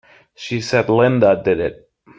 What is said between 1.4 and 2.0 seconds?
did it!